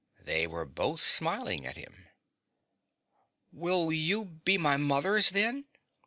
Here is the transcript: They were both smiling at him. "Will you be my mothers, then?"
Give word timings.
They 0.19 0.47
were 0.47 0.65
both 0.65 0.99
smiling 1.01 1.63
at 1.67 1.77
him. 1.77 2.07
"Will 3.51 3.91
you 3.93 4.25
be 4.25 4.57
my 4.57 4.75
mothers, 4.75 5.29
then?" 5.29 5.67